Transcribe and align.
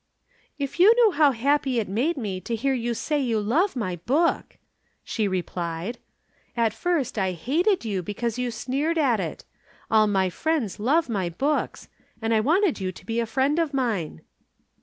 "If 0.57 0.79
you 0.79 0.95
knew 0.95 1.11
how 1.11 1.31
happy 1.31 1.79
it 1.79 1.87
made 1.87 2.17
me 2.17 2.41
to 2.41 2.55
hear 2.55 2.73
you 2.73 2.95
say 2.95 3.19
you 3.21 3.39
love 3.39 3.75
my 3.75 3.97
book!" 3.97 4.57
she 5.03 5.27
replied. 5.27 5.99
"At 6.57 6.73
first 6.73 7.19
I 7.19 7.33
hated 7.33 7.85
you 7.85 8.01
because 8.01 8.39
you 8.39 8.49
sneered 8.49 8.97
at 8.97 9.19
it. 9.19 9.45
All 9.91 10.07
my 10.07 10.31
friends 10.31 10.79
love 10.79 11.07
my 11.07 11.29
books 11.29 11.87
and 12.19 12.33
I 12.33 12.39
wanted 12.39 12.79
you 12.81 12.91
to 12.91 13.05
be 13.05 13.19
a 13.19 13.27
friend 13.27 13.59
of 13.59 13.75
mine." 13.75 14.21